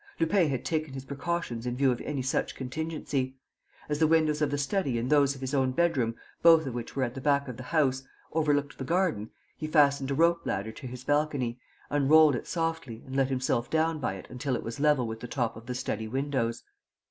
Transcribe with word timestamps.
Lupin 0.19 0.49
had 0.49 0.65
taken 0.65 0.95
his 0.95 1.05
precautions 1.05 1.67
in 1.67 1.75
view 1.75 1.91
of 1.91 2.01
any 2.01 2.23
such 2.23 2.55
contingency. 2.55 3.35
As 3.87 3.99
the 3.99 4.07
windows 4.07 4.41
of 4.41 4.49
the 4.49 4.57
study 4.57 4.97
and 4.97 5.11
those 5.11 5.35
of 5.35 5.41
his 5.41 5.53
bedroom, 5.75 6.15
both 6.41 6.65
of 6.65 6.73
which 6.73 6.95
were 6.95 7.03
at 7.03 7.13
the 7.13 7.21
back 7.21 7.47
of 7.47 7.55
the 7.55 7.61
house, 7.69 8.01
overlooked 8.33 8.79
the 8.79 8.83
garden, 8.83 9.29
he 9.55 9.67
fastened 9.67 10.09
a 10.09 10.15
rope 10.15 10.43
ladder 10.43 10.71
to 10.71 10.87
his 10.87 11.03
balcony, 11.03 11.59
unrolled 11.91 12.33
it 12.35 12.47
softly 12.47 13.03
and 13.05 13.15
let 13.15 13.29
himself 13.29 13.69
down 13.69 13.99
by 13.99 14.15
it 14.15 14.25
until 14.31 14.55
it 14.55 14.63
was 14.63 14.79
level 14.79 15.05
with 15.05 15.19
the 15.19 15.27
top 15.27 15.55
of 15.55 15.67
the 15.67 15.75
study 15.75 16.07
windows. 16.07 16.63